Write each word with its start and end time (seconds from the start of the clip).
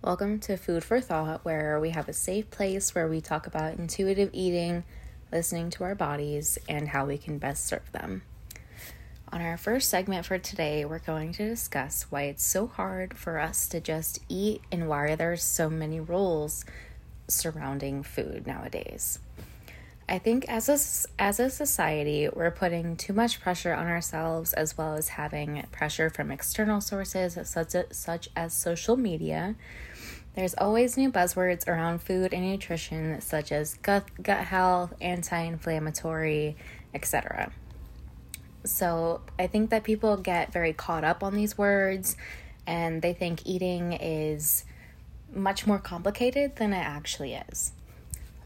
Welcome 0.00 0.38
to 0.40 0.56
Food 0.56 0.84
for 0.84 1.00
Thought, 1.00 1.44
where 1.44 1.80
we 1.80 1.90
have 1.90 2.08
a 2.08 2.12
safe 2.12 2.52
place 2.52 2.94
where 2.94 3.08
we 3.08 3.20
talk 3.20 3.48
about 3.48 3.74
intuitive 3.74 4.30
eating, 4.32 4.84
listening 5.32 5.70
to 5.70 5.82
our 5.82 5.96
bodies, 5.96 6.56
and 6.68 6.86
how 6.86 7.04
we 7.06 7.18
can 7.18 7.38
best 7.38 7.66
serve 7.66 7.90
them. 7.90 8.22
On 9.32 9.42
our 9.42 9.56
first 9.56 9.88
segment 9.88 10.24
for 10.24 10.38
today, 10.38 10.84
we're 10.84 11.00
going 11.00 11.32
to 11.32 11.48
discuss 11.48 12.04
why 12.10 12.22
it's 12.22 12.44
so 12.44 12.68
hard 12.68 13.18
for 13.18 13.40
us 13.40 13.66
to 13.70 13.80
just 13.80 14.20
eat 14.28 14.62
and 14.70 14.88
why 14.88 15.16
there's 15.16 15.42
so 15.42 15.68
many 15.68 15.98
rules 15.98 16.64
surrounding 17.26 18.04
food 18.04 18.46
nowadays. 18.46 19.18
I 20.08 20.18
think 20.18 20.48
as 20.48 20.68
a, 20.70 21.20
as 21.20 21.38
a 21.38 21.50
society, 21.50 22.30
we're 22.32 22.50
putting 22.50 22.96
too 22.96 23.12
much 23.12 23.40
pressure 23.42 23.74
on 23.74 23.88
ourselves 23.88 24.54
as 24.54 24.78
well 24.78 24.94
as 24.94 25.08
having 25.08 25.66
pressure 25.70 26.08
from 26.08 26.30
external 26.30 26.80
sources 26.80 27.36
such 27.44 27.74
as, 27.74 27.84
such 27.90 28.28
as 28.34 28.54
social 28.54 28.96
media 28.96 29.54
there's 30.38 30.54
always 30.54 30.96
new 30.96 31.10
buzzwords 31.10 31.66
around 31.66 32.00
food 32.00 32.32
and 32.32 32.48
nutrition, 32.48 33.20
such 33.20 33.50
as 33.50 33.74
gut, 33.74 34.04
gut 34.22 34.44
health, 34.44 34.94
anti 35.00 35.36
inflammatory, 35.36 36.56
etc. 36.94 37.50
So 38.62 39.20
I 39.36 39.48
think 39.48 39.70
that 39.70 39.82
people 39.82 40.16
get 40.16 40.52
very 40.52 40.72
caught 40.72 41.02
up 41.02 41.24
on 41.24 41.34
these 41.34 41.58
words 41.58 42.16
and 42.68 43.02
they 43.02 43.14
think 43.14 43.42
eating 43.46 43.94
is 43.94 44.64
much 45.34 45.66
more 45.66 45.80
complicated 45.80 46.54
than 46.54 46.72
it 46.72 46.86
actually 46.86 47.34
is. 47.50 47.72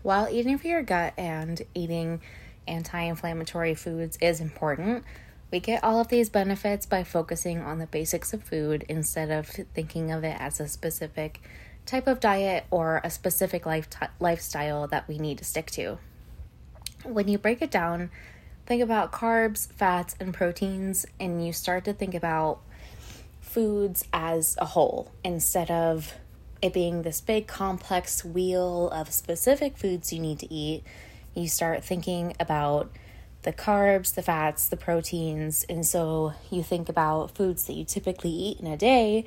While 0.02 0.30
eating 0.30 0.56
for 0.56 0.68
your 0.68 0.82
gut 0.82 1.12
and 1.18 1.60
eating 1.74 2.23
anti 2.66 3.01
inflammatory 3.02 3.74
foods 3.74 4.16
is 4.18 4.40
important, 4.40 5.04
we 5.51 5.60
get 5.60 5.84
all 5.84 6.01
of 6.01 6.09
these 6.09 6.30
benefits 6.30 6.87
by 6.87 7.04
focusing 7.04 7.60
on 7.60 7.80
the 7.80 7.87
basics 7.87 8.32
of 8.32 8.43
food 8.43 8.87
instead 8.88 9.30
of 9.30 9.46
thinking 9.46 10.10
of 10.10 10.24
it 10.24 10.40
as 10.40 10.59
a 10.59 10.66
specific 10.66 11.43
type 11.86 12.06
of 12.06 12.20
diet 12.20 12.64
or 12.70 13.00
a 13.04 13.10
specific 13.10 13.66
life 13.66 13.88
t- 13.90 14.06
lifestyle 14.20 14.87
that 14.88 15.09
we 15.09 15.18
need 15.18 15.38
to 15.38 15.45
stick 15.45 15.70
to. 15.73 15.98
When 17.04 17.29
you 17.29 17.38
break 17.38 17.62
it 17.62 17.70
down, 17.70 18.10
think 18.66 18.82
about 18.82 19.12
carbs, 19.12 19.73
fats, 19.73 20.15
and 20.20 20.32
proteins, 20.32 21.04
and 21.18 21.45
you 21.45 21.52
start 21.52 21.84
to 21.84 21.92
think 21.92 22.15
about 22.15 22.60
foods 23.40 24.04
as 24.12 24.57
a 24.59 24.65
whole 24.66 25.10
instead 25.24 25.70
of 25.70 26.15
it 26.62 26.73
being 26.73 27.02
this 27.02 27.20
big 27.20 27.46
complex 27.46 28.24
wheel 28.24 28.88
of 28.90 29.12
specific 29.12 29.76
foods 29.76 30.12
you 30.12 30.20
need 30.20 30.38
to 30.38 30.52
eat. 30.52 30.85
You 31.35 31.48
start 31.48 31.85
thinking 31.85 32.35
about 32.38 32.90
the 33.42 33.52
carbs, 33.52 34.14
the 34.14 34.23
fats, 34.23 34.68
the 34.68 34.76
proteins, 34.76 35.64
and 35.68 35.85
so 35.85 36.35
you 36.51 36.62
think 36.62 36.88
about 36.88 37.35
foods 37.35 37.66
that 37.66 37.73
you 37.73 37.85
typically 37.85 38.30
eat 38.30 38.60
in 38.60 38.66
a 38.68 38.76
day 38.76 39.24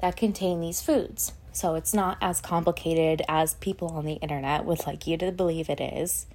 that 0.00 0.16
contain 0.16 0.60
these 0.60 0.80
foods. 0.80 1.32
So 1.52 1.74
it's 1.74 1.94
not 1.94 2.18
as 2.20 2.40
complicated 2.40 3.22
as 3.28 3.54
people 3.54 3.88
on 3.88 4.04
the 4.04 4.14
internet 4.14 4.64
would 4.64 4.86
like 4.86 5.06
you 5.06 5.16
to 5.18 5.32
believe 5.32 5.68
it 5.68 5.80
is. 5.80 6.26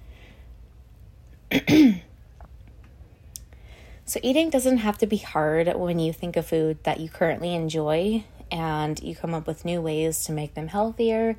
so, 4.04 4.20
eating 4.22 4.50
doesn't 4.50 4.78
have 4.78 4.98
to 4.98 5.06
be 5.06 5.18
hard 5.18 5.72
when 5.76 5.98
you 5.98 6.12
think 6.12 6.36
of 6.36 6.46
food 6.46 6.82
that 6.84 7.00
you 7.00 7.08
currently 7.08 7.54
enjoy 7.54 8.24
and 8.50 9.00
you 9.02 9.14
come 9.14 9.34
up 9.34 9.46
with 9.46 9.64
new 9.64 9.80
ways 9.80 10.24
to 10.24 10.32
make 10.32 10.54
them 10.54 10.68
healthier 10.68 11.36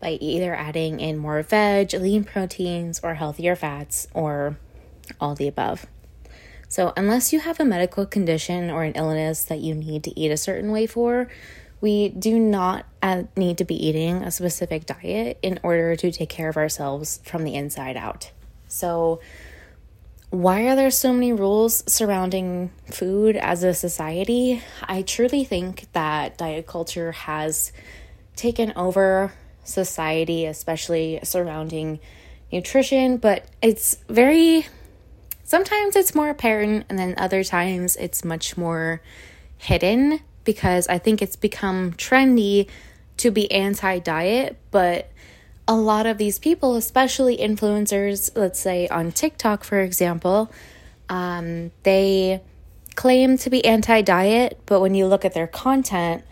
by 0.00 0.10
either 0.12 0.54
adding 0.54 0.98
in 0.98 1.18
more 1.18 1.42
veg, 1.42 1.92
lean 1.92 2.24
proteins, 2.24 3.00
or 3.02 3.14
healthier 3.14 3.54
fats, 3.54 4.08
or 4.14 4.56
all 5.20 5.34
the 5.34 5.46
above. 5.46 5.86
So, 6.68 6.92
unless 6.96 7.32
you 7.32 7.40
have 7.40 7.60
a 7.60 7.64
medical 7.64 8.06
condition 8.06 8.70
or 8.70 8.84
an 8.84 8.92
illness 8.92 9.44
that 9.44 9.58
you 9.58 9.74
need 9.74 10.04
to 10.04 10.18
eat 10.18 10.30
a 10.30 10.36
certain 10.36 10.70
way 10.70 10.86
for, 10.86 11.28
we 11.80 12.10
do 12.10 12.38
not 12.38 12.86
uh, 13.02 13.24
need 13.36 13.58
to 13.58 13.64
be 13.64 13.86
eating 13.86 14.22
a 14.22 14.30
specific 14.30 14.86
diet 14.86 15.38
in 15.42 15.58
order 15.62 15.96
to 15.96 16.12
take 16.12 16.28
care 16.28 16.48
of 16.48 16.56
ourselves 16.56 17.20
from 17.24 17.44
the 17.44 17.54
inside 17.54 17.96
out. 17.96 18.30
So, 18.68 19.20
why 20.30 20.68
are 20.68 20.76
there 20.76 20.92
so 20.92 21.12
many 21.12 21.32
rules 21.32 21.82
surrounding 21.92 22.70
food 22.92 23.36
as 23.36 23.64
a 23.64 23.74
society? 23.74 24.62
I 24.82 25.02
truly 25.02 25.42
think 25.42 25.88
that 25.92 26.38
diet 26.38 26.68
culture 26.68 27.10
has 27.10 27.72
taken 28.36 28.72
over 28.76 29.32
society, 29.64 30.46
especially 30.46 31.18
surrounding 31.24 31.98
nutrition, 32.52 33.16
but 33.16 33.44
it's 33.60 33.96
very 34.08 34.66
sometimes 35.42 35.96
it's 35.96 36.14
more 36.14 36.28
apparent, 36.28 36.86
and 36.88 36.98
then 36.98 37.14
other 37.16 37.42
times 37.42 37.96
it's 37.96 38.24
much 38.24 38.56
more 38.56 39.02
hidden 39.58 40.20
because 40.44 40.88
I 40.88 40.98
think 40.98 41.22
it's 41.22 41.36
become 41.36 41.92
trendy 41.92 42.68
to 43.18 43.30
be 43.30 43.50
anti 43.52 43.98
diet, 43.98 44.56
but 44.70 45.10
a 45.68 45.74
lot 45.74 46.06
of 46.06 46.18
these 46.18 46.38
people, 46.38 46.76
especially 46.76 47.36
influencers, 47.36 48.30
let's 48.36 48.58
say 48.58 48.88
on 48.88 49.12
TikTok, 49.12 49.62
for 49.62 49.80
example, 49.80 50.50
um, 51.08 51.70
they 51.82 52.40
claim 52.96 53.38
to 53.38 53.50
be 53.50 53.64
anti 53.64 54.02
diet, 54.02 54.58
but 54.66 54.80
when 54.80 54.94
you 54.94 55.06
look 55.06 55.24
at 55.24 55.34
their 55.34 55.46
content, 55.46 56.24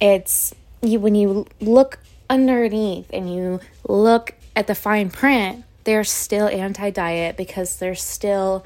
it's 0.00 0.54
you 0.82 0.98
when 0.98 1.14
you 1.14 1.46
look 1.60 1.98
underneath 2.28 3.10
and 3.12 3.32
you 3.32 3.60
look 3.86 4.34
at 4.56 4.66
the 4.66 4.74
fine 4.74 5.10
print, 5.10 5.64
they're 5.84 6.04
still 6.04 6.48
anti 6.48 6.90
diet 6.90 7.36
because 7.36 7.76
they're 7.76 7.94
still 7.94 8.64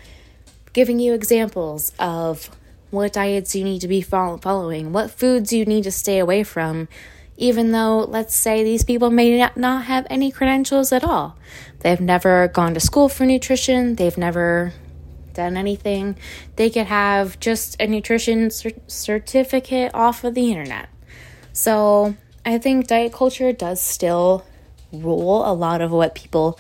giving 0.72 0.98
you 0.98 1.14
examples 1.14 1.92
of 1.98 2.50
what 2.94 3.12
diets 3.12 3.54
you 3.54 3.64
need 3.64 3.80
to 3.80 3.88
be 3.88 4.00
following, 4.00 4.92
what 4.92 5.10
foods 5.10 5.52
you 5.52 5.64
need 5.64 5.84
to 5.84 5.90
stay 5.90 6.18
away 6.18 6.42
from, 6.42 6.88
even 7.36 7.72
though, 7.72 7.98
let's 7.98 8.34
say, 8.34 8.62
these 8.62 8.84
people 8.84 9.10
may 9.10 9.50
not 9.56 9.84
have 9.84 10.06
any 10.08 10.30
credentials 10.30 10.92
at 10.92 11.04
all. 11.04 11.36
They've 11.80 12.00
never 12.00 12.48
gone 12.48 12.74
to 12.74 12.80
school 12.80 13.08
for 13.08 13.26
nutrition, 13.26 13.96
they've 13.96 14.16
never 14.16 14.72
done 15.34 15.56
anything. 15.56 16.16
They 16.56 16.70
could 16.70 16.86
have 16.86 17.38
just 17.40 17.76
a 17.80 17.86
nutrition 17.88 18.50
certificate 18.86 19.92
off 19.92 20.22
of 20.22 20.34
the 20.34 20.50
internet. 20.50 20.88
So, 21.52 22.16
I 22.46 22.58
think 22.58 22.86
diet 22.86 23.12
culture 23.12 23.52
does 23.52 23.80
still 23.80 24.44
rule 24.92 25.44
a 25.44 25.52
lot 25.52 25.80
of 25.80 25.90
what 25.90 26.14
people 26.14 26.58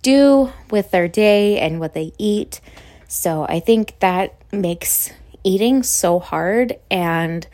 do 0.00 0.50
with 0.70 0.90
their 0.90 1.08
day 1.08 1.58
and 1.58 1.78
what 1.78 1.92
they 1.92 2.12
eat. 2.16 2.60
So, 3.06 3.44
I 3.48 3.60
think 3.60 3.98
that 4.00 4.34
makes 4.50 5.12
eating 5.46 5.84
so 5.84 6.18
hard 6.18 6.76
and 6.90 7.46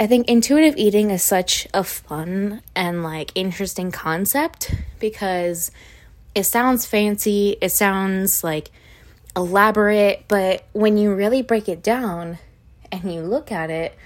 I 0.00 0.08
think 0.08 0.28
intuitive 0.28 0.76
eating 0.76 1.10
is 1.10 1.22
such 1.22 1.68
a 1.72 1.84
fun 1.84 2.62
and 2.74 3.04
like 3.04 3.30
interesting 3.36 3.92
concept 3.92 4.74
because 4.98 5.70
it 6.34 6.44
sounds 6.44 6.84
fancy, 6.84 7.56
it 7.60 7.68
sounds 7.70 8.42
like 8.42 8.70
elaborate, 9.36 10.24
but 10.26 10.64
when 10.72 10.96
you 10.96 11.14
really 11.14 11.42
break 11.42 11.68
it 11.68 11.82
down 11.82 12.38
and 12.90 13.14
you 13.14 13.20
look 13.20 13.52
at 13.52 13.70
it, 13.70 13.96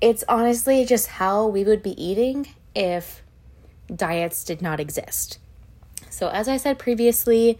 it's 0.00 0.24
honestly 0.26 0.86
just 0.86 1.08
how 1.08 1.46
we 1.46 1.62
would 1.62 1.82
be 1.82 2.02
eating 2.02 2.46
if 2.74 3.22
diets 3.94 4.44
did 4.44 4.62
not 4.62 4.80
exist. 4.80 5.38
So, 6.08 6.28
as 6.28 6.48
I 6.48 6.56
said 6.56 6.78
previously, 6.78 7.58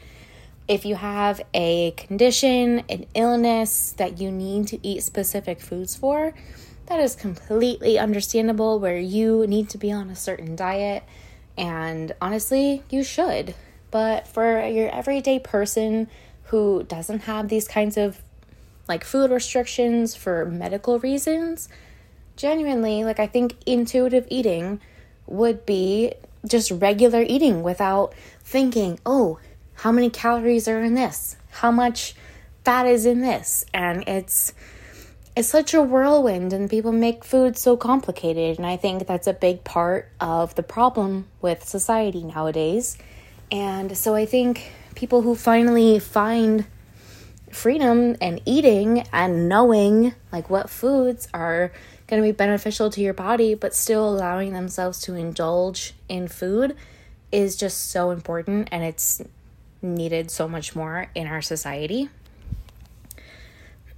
if 0.70 0.84
you 0.84 0.94
have 0.94 1.40
a 1.52 1.90
condition, 1.96 2.84
an 2.88 3.04
illness 3.12 3.90
that 3.98 4.20
you 4.20 4.30
need 4.30 4.68
to 4.68 4.78
eat 4.86 5.02
specific 5.02 5.60
foods 5.60 5.96
for, 5.96 6.32
that 6.86 7.00
is 7.00 7.16
completely 7.16 7.98
understandable 7.98 8.78
where 8.78 8.96
you 8.96 9.48
need 9.48 9.68
to 9.70 9.78
be 9.78 9.90
on 9.90 10.10
a 10.10 10.14
certain 10.14 10.54
diet. 10.54 11.02
And 11.58 12.14
honestly, 12.22 12.84
you 12.88 13.02
should. 13.02 13.56
But 13.90 14.28
for 14.28 14.64
your 14.64 14.88
everyday 14.90 15.40
person 15.40 16.06
who 16.44 16.84
doesn't 16.84 17.22
have 17.22 17.48
these 17.48 17.66
kinds 17.66 17.96
of 17.96 18.22
like 18.86 19.02
food 19.02 19.32
restrictions 19.32 20.14
for 20.14 20.44
medical 20.44 21.00
reasons, 21.00 21.68
genuinely, 22.36 23.02
like 23.02 23.18
I 23.18 23.26
think 23.26 23.56
intuitive 23.66 24.24
eating 24.30 24.80
would 25.26 25.66
be 25.66 26.12
just 26.46 26.70
regular 26.70 27.22
eating 27.22 27.64
without 27.64 28.14
thinking, 28.44 29.00
oh, 29.04 29.40
how 29.80 29.90
many 29.90 30.10
calories 30.10 30.68
are 30.68 30.82
in 30.82 30.94
this? 30.94 31.36
How 31.50 31.70
much 31.70 32.14
fat 32.64 32.86
is 32.86 33.06
in 33.06 33.22
this? 33.22 33.64
And 33.72 34.06
it's 34.06 34.52
it's 35.34 35.48
such 35.48 35.72
a 35.72 35.80
whirlwind 35.80 36.52
and 36.52 36.68
people 36.68 36.92
make 36.92 37.24
food 37.24 37.56
so 37.56 37.78
complicated 37.78 38.58
and 38.58 38.66
I 38.66 38.76
think 38.76 39.06
that's 39.06 39.26
a 39.26 39.32
big 39.32 39.64
part 39.64 40.10
of 40.20 40.54
the 40.54 40.62
problem 40.62 41.28
with 41.40 41.64
society 41.66 42.22
nowadays. 42.24 42.98
And 43.50 43.96
so 43.96 44.14
I 44.14 44.26
think 44.26 44.70
people 44.96 45.22
who 45.22 45.34
finally 45.34 45.98
find 45.98 46.66
freedom 47.50 48.16
and 48.20 48.42
eating 48.44 49.06
and 49.14 49.48
knowing 49.48 50.14
like 50.30 50.50
what 50.50 50.68
foods 50.68 51.26
are 51.32 51.72
going 52.06 52.20
to 52.22 52.28
be 52.28 52.32
beneficial 52.32 52.90
to 52.90 53.00
your 53.00 53.14
body 53.14 53.54
but 53.54 53.74
still 53.74 54.06
allowing 54.10 54.52
themselves 54.52 55.00
to 55.00 55.14
indulge 55.14 55.94
in 56.06 56.28
food 56.28 56.76
is 57.32 57.56
just 57.56 57.90
so 57.90 58.10
important 58.10 58.68
and 58.70 58.84
it's 58.84 59.22
needed 59.82 60.30
so 60.30 60.48
much 60.48 60.74
more 60.76 61.08
in 61.14 61.26
our 61.26 61.42
society. 61.42 62.08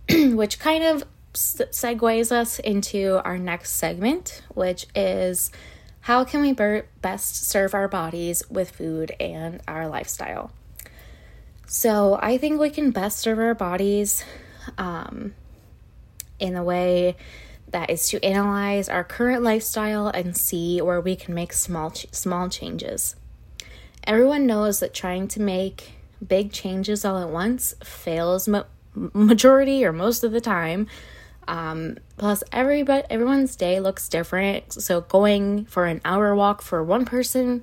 which 0.33 0.59
kind 0.59 0.85
of 0.85 1.05
segues 1.35 2.33
us 2.33 2.59
into 2.59 3.21
our 3.25 3.39
next 3.39 3.73
segment, 3.73 4.43
which 4.49 4.87
is 4.95 5.51
how 6.01 6.25
can 6.25 6.41
we 6.43 6.53
best 7.01 7.49
serve 7.49 7.75
our 7.75 7.89
bodies 7.89 8.43
with 8.51 8.71
food 8.71 9.15
and 9.21 9.61
our 9.69 9.89
lifestyle? 9.89 10.51
So, 11.67 12.19
I 12.21 12.37
think 12.37 12.61
we 12.61 12.69
can 12.69 12.91
best 12.91 13.21
serve 13.21 13.39
our 13.39 13.55
bodies 13.55 14.25
um, 14.77 15.33
in 16.39 16.55
a 16.55 16.63
way 16.63 17.17
that 17.69 17.89
is 17.89 18.09
to 18.09 18.23
analyze 18.23 18.91
our 18.91 19.05
current 19.05 19.43
lifestyle 19.43 20.09
and 20.09 20.37
see 20.37 20.83
where 20.83 21.01
we 21.01 21.17
can 21.17 21.35
make 21.35 21.55
small 21.55 21.91
ch- 21.91 22.13
small 22.13 22.51
changes. 22.51 23.17
Everyone 24.05 24.47
knows 24.47 24.81
that 24.81 24.95
trying 24.95 25.29
to 25.29 25.41
make 25.41 25.93
big 26.27 26.53
changes 26.53 27.05
all 27.05 27.19
at 27.19 27.29
once 27.29 27.75
fails 27.83 28.49
ma- 28.49 28.65
majority 28.95 29.85
or 29.85 29.93
most 29.93 30.25
of 30.25 30.33
the 30.33 30.41
time. 30.41 30.87
Um, 31.49 31.99
plus, 32.17 32.45
everybody 32.53 33.05
everyone's 33.11 33.57
day 33.57 33.81
looks 33.81 34.09
different, 34.09 34.73
so 34.73 35.01
going 35.01 35.65
for 35.67 35.87
an 35.87 36.01
hour 36.05 36.35
walk 36.35 36.63
for 36.63 36.83
one 36.85 37.05
person 37.05 37.63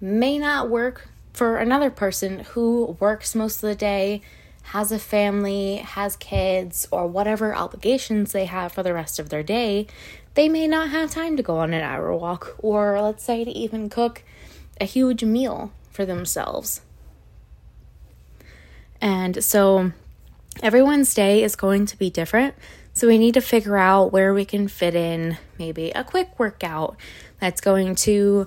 may 0.00 0.38
not 0.38 0.68
work 0.68 1.08
for 1.32 1.56
another 1.58 1.90
person 1.90 2.40
who 2.40 2.96
works 3.00 3.34
most 3.34 3.62
of 3.62 3.68
the 3.68 3.74
day 3.74 4.22
has 4.70 4.90
a 4.90 4.98
family, 4.98 5.76
has 5.76 6.16
kids, 6.16 6.88
or 6.90 7.06
whatever 7.06 7.54
obligations 7.54 8.32
they 8.32 8.46
have 8.46 8.72
for 8.72 8.82
the 8.82 8.92
rest 8.92 9.20
of 9.20 9.28
their 9.28 9.42
day, 9.42 9.86
they 10.34 10.48
may 10.48 10.66
not 10.66 10.90
have 10.90 11.10
time 11.10 11.36
to 11.36 11.42
go 11.42 11.58
on 11.58 11.72
an 11.72 11.82
hour 11.82 12.12
walk 12.14 12.56
or, 12.58 13.00
let's 13.00 13.22
say, 13.22 13.44
to 13.44 13.50
even 13.50 13.88
cook 13.88 14.22
a 14.80 14.84
huge 14.84 15.24
meal 15.24 15.72
for 15.90 16.04
themselves. 16.04 16.82
And 19.00 19.42
so 19.44 19.92
everyone's 20.62 21.12
day 21.14 21.42
is 21.42 21.56
going 21.56 21.86
to 21.86 21.98
be 21.98 22.10
different. 22.10 22.54
So 22.92 23.06
we 23.06 23.18
need 23.18 23.34
to 23.34 23.40
figure 23.40 23.76
out 23.76 24.12
where 24.12 24.32
we 24.32 24.44
can 24.44 24.68
fit 24.68 24.94
in 24.94 25.36
maybe 25.58 25.90
a 25.90 26.02
quick 26.02 26.38
workout 26.38 26.96
that's 27.40 27.60
going 27.60 27.94
to 27.96 28.46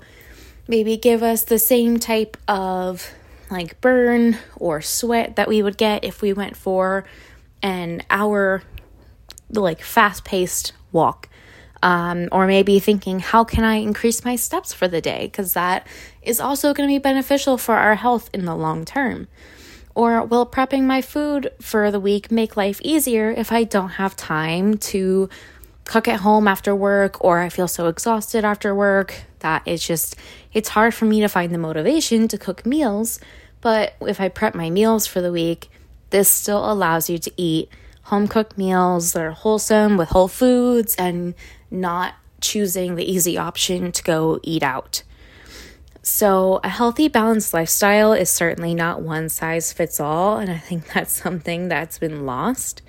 maybe 0.68 0.98
give 0.98 1.22
us 1.22 1.44
the 1.44 1.60
same 1.60 2.00
type 2.00 2.36
of 2.48 3.12
like 3.52 3.80
burn 3.82 4.38
or 4.56 4.82
sweat 4.82 5.36
that 5.36 5.48
we 5.48 5.62
would 5.62 5.78
get 5.78 6.04
if 6.04 6.22
we 6.22 6.34
went 6.34 6.56
for 6.56 7.06
an 7.62 8.02
hour 8.10 8.64
like 9.50 9.82
fast 9.82 10.24
paced 10.26 10.74
walk. 10.92 11.30
Um, 11.82 12.28
or 12.34 12.46
maybe 12.46 12.80
thinking, 12.80 13.20
how 13.20 13.46
can 13.46 13.64
I 13.64 13.76
increase 13.76 14.26
my 14.26 14.36
steps 14.36 14.74
for 14.74 14.90
the 14.90 15.00
day? 15.00 15.28
Because 15.28 15.54
that 15.54 15.88
is 16.30 16.40
also 16.40 16.74
going 16.74 16.88
to 16.88 16.94
be 16.94 17.00
beneficial 17.00 17.58
for 17.58 17.76
our 17.76 17.96
health 17.96 18.30
in 18.34 18.46
the 18.46 18.56
long 18.56 18.86
term. 18.86 19.28
Or 19.96 20.24
will 20.24 20.46
prepping 20.46 20.84
my 20.84 21.02
food 21.02 21.52
for 21.60 21.92
the 21.92 22.00
week 22.00 22.32
make 22.32 22.56
life 22.56 22.80
easier 22.84 23.32
if 23.32 23.52
I 23.52 23.64
don't 23.64 23.90
have 23.90 24.16
time 24.16 24.78
to 24.78 25.28
cook 25.84 26.08
at 26.08 26.20
home 26.20 26.48
after 26.48 26.76
work 26.76 27.24
or 27.24 27.40
I 27.40 27.50
feel 27.50 27.68
so 27.68 27.88
exhausted 27.88 28.46
after 28.46 28.76
work 28.76 29.24
that 29.40 29.64
it's 29.66 29.86
just 29.86 30.16
it's 30.54 30.70
hard 30.70 30.94
for 30.94 31.06
me 31.06 31.20
to 31.22 31.28
find 31.28 31.52
the 31.52 31.58
motivation 31.58 32.28
to 32.28 32.38
cook 32.38 32.64
meals 32.64 33.20
but 33.62 33.96
if 34.02 34.22
I 34.22 34.30
prep 34.30 34.56
my 34.56 34.70
meals 34.70 35.06
for 35.08 35.22
the 35.22 35.32
week, 35.32 35.70
this 36.12 36.30
still 36.30 36.72
allows 36.72 37.10
you 37.10 37.18
to 37.18 37.32
eat 37.38 37.70
home 38.04 38.28
cooked 38.28 38.58
meals 38.58 39.14
that 39.14 39.24
are 39.24 39.32
wholesome 39.32 39.98
with 39.98 40.10
whole 40.10 40.28
foods 40.28 40.96
and 40.96 41.36
not 41.70 42.16
choosing 42.42 42.96
the 42.96 43.04
easy 43.04 43.38
option 43.38 43.92
to 43.92 44.04
go 44.04 44.40
eat 44.44 44.64
out. 44.64 45.04
So, 46.02 46.60
a 46.64 46.70
healthy, 46.70 47.08
balanced 47.08 47.54
lifestyle 47.54 48.14
is 48.14 48.30
certainly 48.30 48.74
not 48.74 49.02
one 49.02 49.30
size 49.30 49.74
fits 49.74 50.00
all, 50.00 50.38
and 50.38 50.50
I 50.50 50.58
think 50.58 50.88
that's 50.94 51.12
something 51.12 51.68
that's 51.68 52.00
been 52.00 52.26
lost 52.26 52.82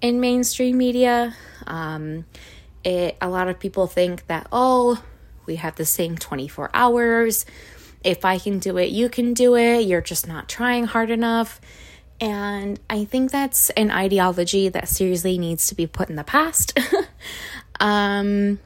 in 0.00 0.20
mainstream 0.20 0.78
media. 0.78 1.34
Um, 1.66 2.24
it, 2.84 3.16
a 3.20 3.28
lot 3.28 3.48
of 3.48 3.58
people 3.58 3.86
think 3.86 4.26
that, 4.26 4.48
oh, 4.52 5.02
we 5.46 5.56
have 5.56 5.76
the 5.76 5.84
same 5.84 6.16
24 6.16 6.70
hours, 6.74 7.46
if 8.04 8.24
I 8.24 8.38
can 8.38 8.58
do 8.58 8.76
it, 8.76 8.90
you 8.90 9.08
can 9.08 9.34
do 9.34 9.56
it. 9.56 9.80
You're 9.80 10.00
just 10.00 10.26
not 10.26 10.48
trying 10.48 10.84
hard 10.84 11.10
enough. 11.10 11.60
And 12.20 12.78
I 12.88 13.04
think 13.04 13.30
that's 13.30 13.70
an 13.70 13.90
ideology 13.90 14.68
that 14.68 14.88
seriously 14.88 15.38
needs 15.38 15.68
to 15.68 15.74
be 15.74 15.86
put 15.86 16.08
in 16.10 16.16
the 16.16 16.24
past. 16.24 16.78
um, 17.80 18.58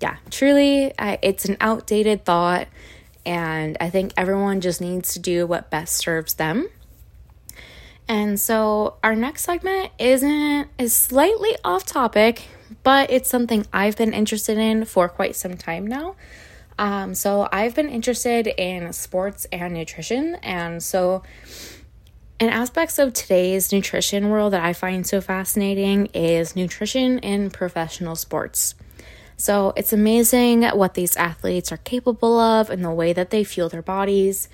yeah, 0.00 0.16
truly, 0.30 0.92
I, 0.98 1.18
it's 1.22 1.44
an 1.44 1.56
outdated 1.60 2.24
thought. 2.24 2.68
And 3.26 3.76
I 3.80 3.90
think 3.90 4.12
everyone 4.16 4.60
just 4.60 4.80
needs 4.80 5.14
to 5.14 5.18
do 5.18 5.46
what 5.46 5.70
best 5.70 5.96
serves 5.96 6.34
them. 6.34 6.68
And 8.06 8.38
so 8.38 8.96
our 9.02 9.16
next 9.16 9.44
segment 9.44 9.90
isn't 9.98 10.68
is 10.78 10.94
slightly 10.94 11.56
off 11.64 11.86
topic, 11.86 12.42
but 12.82 13.10
it's 13.10 13.30
something 13.30 13.66
I've 13.72 13.96
been 13.96 14.12
interested 14.12 14.58
in 14.58 14.84
for 14.84 15.08
quite 15.08 15.36
some 15.36 15.56
time 15.56 15.86
now. 15.86 16.16
Um, 16.78 17.14
so 17.14 17.48
I've 17.50 17.74
been 17.74 17.88
interested 17.88 18.46
in 18.46 18.92
sports 18.92 19.46
and 19.52 19.74
nutrition, 19.74 20.34
and 20.42 20.82
so 20.82 21.22
an 22.40 22.48
aspects 22.48 22.98
of 22.98 23.12
today's 23.12 23.72
nutrition 23.72 24.28
world 24.28 24.52
that 24.52 24.64
I 24.64 24.72
find 24.72 25.06
so 25.06 25.20
fascinating 25.20 26.06
is 26.06 26.56
nutrition 26.56 27.20
in 27.20 27.50
professional 27.50 28.16
sports. 28.16 28.74
So 29.36 29.72
it's 29.76 29.92
amazing 29.92 30.62
what 30.62 30.94
these 30.94 31.16
athletes 31.16 31.72
are 31.72 31.78
capable 31.78 32.38
of 32.38 32.70
and 32.70 32.84
the 32.84 32.90
way 32.90 33.12
that 33.12 33.30
they 33.30 33.44
fuel 33.44 33.68
their 33.68 33.82
bodies. 33.82 34.48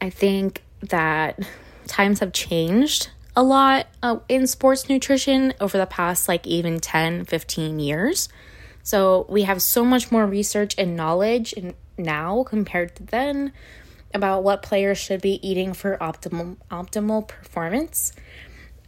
I 0.00 0.10
think 0.10 0.62
that 0.82 1.38
times 1.86 2.20
have 2.20 2.32
changed 2.32 3.10
a 3.34 3.42
lot 3.42 3.86
uh, 4.02 4.18
in 4.28 4.46
sports 4.46 4.88
nutrition 4.88 5.54
over 5.60 5.78
the 5.78 5.86
past 5.86 6.28
like 6.28 6.46
even 6.46 6.80
10, 6.80 7.24
15 7.24 7.78
years. 7.78 8.28
So 8.82 9.26
we 9.28 9.42
have 9.42 9.62
so 9.62 9.84
much 9.84 10.10
more 10.10 10.26
research 10.26 10.74
and 10.78 10.96
knowledge 10.96 11.54
now 11.96 12.44
compared 12.44 12.96
to 12.96 13.02
then 13.02 13.52
about 14.14 14.42
what 14.42 14.62
players 14.62 14.98
should 14.98 15.20
be 15.20 15.46
eating 15.46 15.74
for 15.74 15.96
optimal 15.98 16.56
optimal 16.70 17.28
performance. 17.28 18.12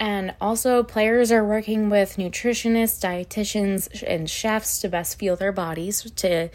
And 0.00 0.34
also 0.40 0.82
players 0.82 1.30
are 1.30 1.44
working 1.44 1.90
with 1.90 2.16
nutritionists, 2.16 3.00
dietitians 3.00 4.02
and 4.04 4.28
chefs 4.28 4.80
to 4.80 4.88
best 4.88 5.18
fuel 5.18 5.36
their 5.36 5.52
bodies 5.52 6.10
to 6.16 6.50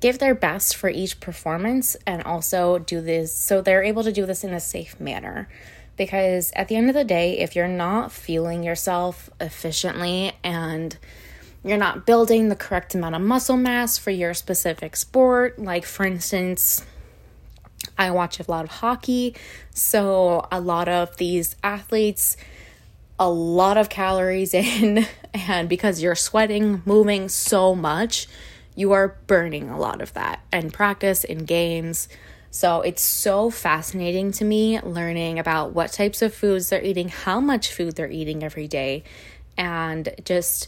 give 0.00 0.18
their 0.18 0.34
best 0.34 0.76
for 0.76 0.90
each 0.90 1.20
performance 1.20 1.96
and 2.06 2.22
also 2.24 2.78
do 2.78 3.00
this 3.00 3.34
so 3.34 3.60
they're 3.60 3.82
able 3.82 4.02
to 4.02 4.10
do 4.10 4.24
this 4.24 4.42
in 4.42 4.54
a 4.54 4.58
safe 4.58 4.98
manner 4.98 5.46
because 5.98 6.50
at 6.56 6.68
the 6.68 6.74
end 6.74 6.88
of 6.88 6.94
the 6.94 7.04
day 7.04 7.38
if 7.38 7.54
you're 7.54 7.68
not 7.68 8.10
fueling 8.10 8.62
yourself 8.62 9.28
efficiently 9.38 10.32
and 10.42 10.96
you're 11.62 11.78
not 11.78 12.06
building 12.06 12.48
the 12.48 12.56
correct 12.56 12.94
amount 12.94 13.14
of 13.14 13.20
muscle 13.20 13.56
mass 13.56 13.98
for 13.98 14.10
your 14.10 14.32
specific 14.34 14.96
sport. 14.96 15.58
Like, 15.58 15.84
for 15.84 16.06
instance, 16.06 16.84
I 17.98 18.10
watch 18.10 18.40
a 18.40 18.44
lot 18.48 18.64
of 18.64 18.70
hockey, 18.70 19.36
so 19.70 20.46
a 20.50 20.60
lot 20.60 20.88
of 20.88 21.16
these 21.18 21.56
athletes, 21.62 22.36
a 23.20 23.30
lot 23.30 23.76
of 23.76 23.88
calories 23.88 24.54
in, 24.54 25.06
and 25.32 25.68
because 25.68 26.02
you're 26.02 26.16
sweating, 26.16 26.82
moving 26.84 27.28
so 27.28 27.76
much, 27.76 28.26
you 28.74 28.90
are 28.92 29.16
burning 29.28 29.68
a 29.68 29.78
lot 29.78 30.00
of 30.00 30.14
that 30.14 30.40
in 30.52 30.70
practice, 30.70 31.22
in 31.22 31.44
games. 31.44 32.08
So 32.50 32.80
it's 32.80 33.02
so 33.02 33.50
fascinating 33.50 34.32
to 34.32 34.44
me 34.44 34.80
learning 34.80 35.38
about 35.38 35.72
what 35.72 35.92
types 35.92 36.20
of 36.22 36.34
foods 36.34 36.70
they're 36.70 36.82
eating, 36.82 37.08
how 37.08 37.38
much 37.38 37.72
food 37.72 37.94
they're 37.94 38.10
eating 38.10 38.42
every 38.42 38.66
day, 38.66 39.04
and 39.56 40.12
just 40.24 40.66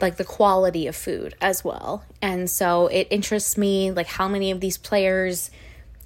like 0.00 0.16
the 0.16 0.24
quality 0.24 0.86
of 0.86 0.96
food 0.96 1.34
as 1.40 1.64
well. 1.64 2.04
And 2.22 2.48
so 2.48 2.86
it 2.86 3.08
interests 3.10 3.58
me 3.58 3.90
like 3.90 4.06
how 4.06 4.28
many 4.28 4.50
of 4.52 4.60
these 4.60 4.78
players 4.78 5.50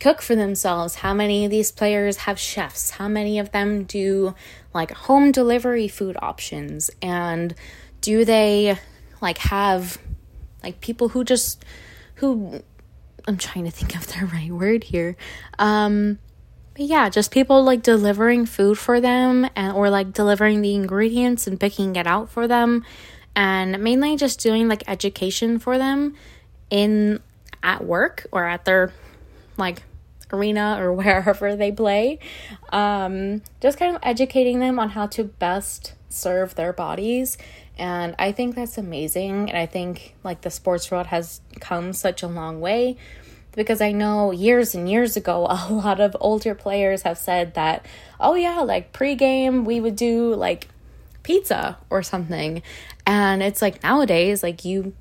cook 0.02 0.20
for 0.20 0.34
themselves, 0.34 0.96
how 0.96 1.14
many 1.14 1.44
of 1.44 1.50
these 1.52 1.70
players 1.70 2.16
have 2.16 2.36
chefs, 2.36 2.90
how 2.90 3.06
many 3.06 3.38
of 3.38 3.52
them 3.52 3.84
do 3.84 4.34
like 4.74 4.90
home 4.90 5.30
delivery 5.30 5.86
food 5.86 6.16
options? 6.20 6.90
And 7.00 7.54
do 8.00 8.24
they 8.24 8.76
like 9.20 9.38
have 9.38 9.98
like 10.64 10.80
people 10.80 11.10
who 11.10 11.22
just 11.22 11.64
who 12.16 12.60
I'm 13.28 13.36
trying 13.36 13.64
to 13.64 13.70
think 13.70 13.94
of 13.94 14.08
the 14.08 14.26
right 14.32 14.50
word 14.50 14.82
here. 14.82 15.16
Um 15.60 16.18
but 16.74 16.86
yeah, 16.86 17.08
just 17.08 17.30
people 17.30 17.62
like 17.62 17.82
delivering 17.84 18.46
food 18.46 18.78
for 18.78 19.00
them 19.00 19.48
and 19.54 19.72
or 19.72 19.88
like 19.88 20.12
delivering 20.12 20.62
the 20.62 20.74
ingredients 20.74 21.46
and 21.46 21.60
picking 21.60 21.94
it 21.94 22.08
out 22.08 22.28
for 22.28 22.48
them 22.48 22.84
and 23.36 23.78
mainly 23.80 24.16
just 24.16 24.40
doing 24.40 24.66
like 24.66 24.82
education 24.88 25.60
for 25.60 25.78
them 25.78 26.16
in 26.70 27.20
at 27.62 27.84
work 27.84 28.26
or 28.32 28.44
at 28.44 28.64
their 28.64 28.92
like 29.56 29.82
arena 30.32 30.78
or 30.80 30.92
wherever 31.00 31.56
they 31.56 31.72
play. 31.72 32.18
Um, 32.70 33.42
just 33.60 33.78
kind 33.78 33.94
of 33.94 34.00
educating 34.02 34.58
them 34.58 34.78
on 34.78 34.90
how 34.90 35.06
to 35.08 35.24
best 35.24 35.94
serve 36.08 36.54
their 36.54 36.72
bodies. 36.72 37.38
And 37.78 38.14
i 38.18 38.32
think 38.32 38.54
that's 38.54 38.76
amazing. 38.76 39.48
And 39.48 39.58
i 39.58 39.66
think 39.66 40.14
like 40.22 40.42
the 40.42 40.50
sports 40.50 40.90
world 40.90 41.06
has 41.06 41.40
come 41.60 41.92
such 41.92 42.22
a 42.22 42.26
long 42.26 42.60
way 42.60 42.96
because 43.54 43.80
i 43.82 43.92
know 43.92 44.30
years 44.30 44.74
and 44.74 44.88
years 44.90 45.16
ago 45.16 45.46
a 45.50 45.72
lot 45.72 46.00
of 46.00 46.16
older 46.20 46.54
players 46.54 47.02
have 47.02 47.18
said 47.18 47.52
that 47.54 47.84
oh 48.18 48.34
yeah 48.34 48.60
like 48.60 48.92
pregame 48.94 49.64
we 49.64 49.78
would 49.78 49.96
do 49.96 50.34
like 50.34 50.68
pizza 51.22 51.78
or 51.90 52.02
something. 52.02 52.62
And 53.06 53.42
it's 53.42 53.62
like 53.62 53.82
nowadays, 53.82 54.42
like 54.42 54.64
you 54.64 54.94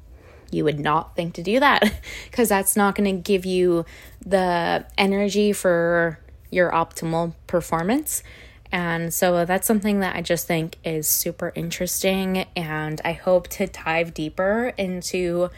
you 0.53 0.63
would 0.63 0.79
not 0.79 1.15
think 1.15 1.33
to 1.35 1.43
do 1.43 1.59
that 1.59 1.83
because 2.31 2.49
that's 2.49 2.75
not 2.75 2.95
going 2.95 3.15
to 3.15 3.21
give 3.21 3.45
you 3.45 3.85
the 4.25 4.85
energy 4.97 5.53
for 5.53 6.19
your 6.49 6.71
optimal 6.71 7.33
performance. 7.47 8.23
And 8.71 9.13
so 9.13 9.45
that's 9.45 9.67
something 9.67 9.99
that 9.99 10.15
I 10.15 10.21
just 10.21 10.47
think 10.47 10.77
is 10.83 11.07
super 11.07 11.51
interesting. 11.55 12.45
And 12.55 13.01
I 13.03 13.13
hope 13.13 13.47
to 13.49 13.67
dive 13.67 14.13
deeper 14.13 14.73
into 14.77 15.49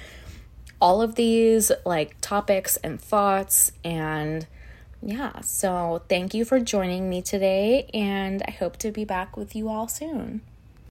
all 0.82 1.02
of 1.02 1.16
these 1.16 1.72
like 1.86 2.20
topics 2.22 2.78
and 2.78 3.00
thoughts. 3.00 3.72
And 3.84 4.48
yeah, 5.02 5.42
so 5.42 6.02
thank 6.10 6.34
you 6.34 6.44
for 6.44 6.60
joining 6.60 7.10
me 7.10 7.22
today. 7.22 7.90
And 7.94 8.42
I 8.48 8.52
hope 8.52 8.78
to 8.78 8.92
be 8.92 9.06
back 9.06 9.38
with 9.38 9.56
you 9.56 9.70
all 9.70 9.88
soon. 9.88 10.42